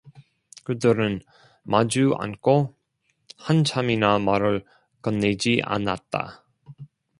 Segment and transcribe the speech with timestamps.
[0.63, 1.21] 그들은
[1.61, 2.73] 마주 앉고
[3.37, 4.65] 한참이나 말을
[5.03, 6.43] 건네지 않았다.